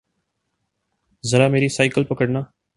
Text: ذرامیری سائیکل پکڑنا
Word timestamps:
ذرامیری 1.23 1.69
سائیکل 1.69 2.03
پکڑنا 2.09 2.41